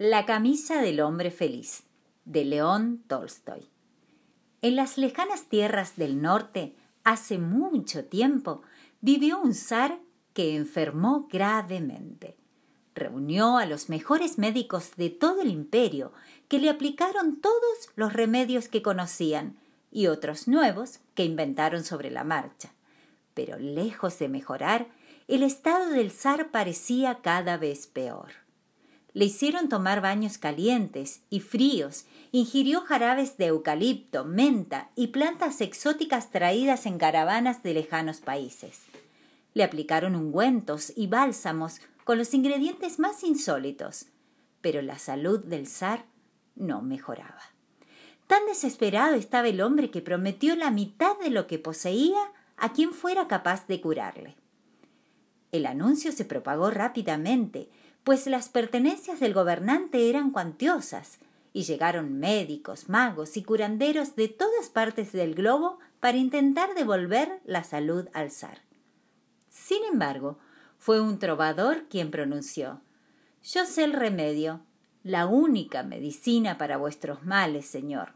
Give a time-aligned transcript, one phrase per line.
[0.00, 1.82] La camisa del hombre feliz,
[2.24, 3.68] de León Tolstoy.
[4.62, 8.62] En las lejanas tierras del norte, hace mucho tiempo,
[9.00, 9.98] vivió un zar
[10.34, 12.36] que enfermó gravemente.
[12.94, 16.12] Reunió a los mejores médicos de todo el imperio,
[16.46, 19.58] que le aplicaron todos los remedios que conocían
[19.90, 22.70] y otros nuevos que inventaron sobre la marcha.
[23.34, 24.86] Pero lejos de mejorar,
[25.26, 28.47] el estado del zar parecía cada vez peor.
[29.14, 36.30] Le hicieron tomar baños calientes y fríos, ingirió jarabes de eucalipto, menta y plantas exóticas
[36.30, 38.82] traídas en caravanas de lejanos países.
[39.54, 44.06] Le aplicaron ungüentos y bálsamos con los ingredientes más insólitos,
[44.60, 46.04] pero la salud del zar
[46.54, 47.42] no mejoraba.
[48.26, 52.20] Tan desesperado estaba el hombre que prometió la mitad de lo que poseía
[52.58, 54.36] a quien fuera capaz de curarle.
[55.50, 57.70] El anuncio se propagó rápidamente,
[58.04, 61.18] pues las pertenencias del gobernante eran cuantiosas,
[61.52, 67.64] y llegaron médicos, magos y curanderos de todas partes del globo para intentar devolver la
[67.64, 68.62] salud al zar.
[69.48, 70.38] Sin embargo,
[70.78, 72.80] fue un trovador quien pronunció
[73.42, 74.60] Yo sé el remedio,
[75.02, 78.12] la única medicina para vuestros males, señor.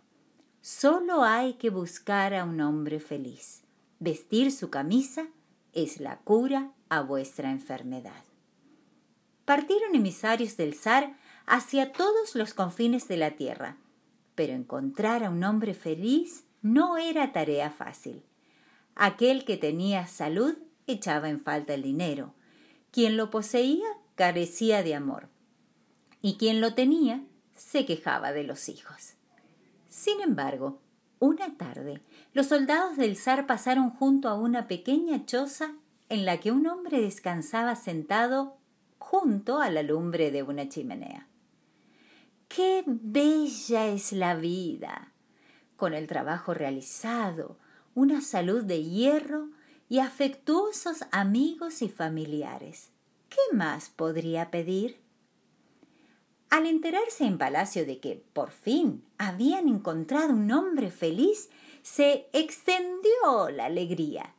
[0.60, 3.64] Solo hay que buscar a un hombre feliz.
[3.98, 5.26] Vestir su camisa
[5.72, 8.22] es la cura a vuestra enfermedad
[9.44, 13.76] partieron emisarios del zar hacia todos los confines de la tierra.
[14.34, 18.22] Pero encontrar a un hombre feliz no era tarea fácil.
[18.94, 22.34] Aquel que tenía salud echaba en falta el dinero.
[22.90, 25.28] Quien lo poseía carecía de amor.
[26.20, 29.14] Y quien lo tenía se quejaba de los hijos.
[29.88, 30.80] Sin embargo,
[31.18, 35.74] una tarde, los soldados del zar pasaron junto a una pequeña choza
[36.08, 38.56] en la que un hombre descansaba sentado
[39.02, 41.26] junto a la lumbre de una chimenea.
[42.48, 45.12] ¡Qué bella es la vida!
[45.76, 47.58] Con el trabajo realizado,
[47.94, 49.48] una salud de hierro
[49.88, 52.90] y afectuosos amigos y familiares.
[53.28, 55.00] ¿Qué más podría pedir?
[56.48, 61.50] Al enterarse en palacio de que, por fin, habían encontrado un hombre feliz,
[61.82, 64.34] se extendió la alegría.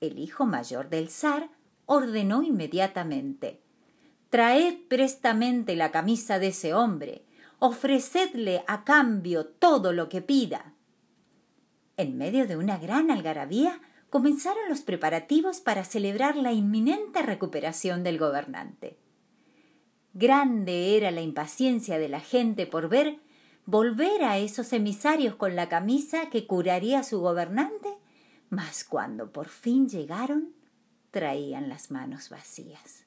[0.00, 1.50] El hijo mayor del zar
[1.86, 3.63] ordenó inmediatamente
[4.34, 7.22] Traed prestamente la camisa de ese hombre,
[7.60, 10.74] ofrecedle a cambio todo lo que pida.
[11.96, 13.80] En medio de una gran algarabía
[14.10, 18.98] comenzaron los preparativos para celebrar la inminente recuperación del gobernante.
[20.14, 23.20] Grande era la impaciencia de la gente por ver
[23.66, 27.94] volver a esos emisarios con la camisa que curaría a su gobernante,
[28.50, 30.56] mas cuando por fin llegaron,
[31.12, 33.03] traían las manos vacías.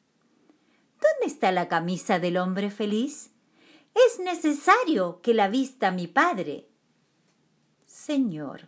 [1.19, 3.31] ¿Dónde está la camisa del hombre feliz?
[3.95, 6.69] Es necesario que la vista mi padre.
[7.85, 8.67] Señor,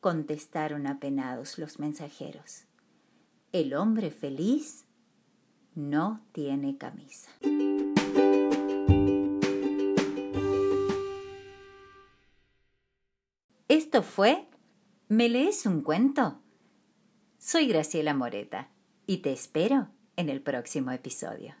[0.00, 2.64] contestaron apenados los mensajeros,
[3.52, 4.86] el hombre feliz
[5.74, 7.30] no tiene camisa.
[13.68, 14.48] Esto fue
[15.08, 16.40] ¿Me lees un cuento?
[17.38, 18.70] Soy Graciela Moreta
[19.06, 21.54] y te espero en el próximo episodio.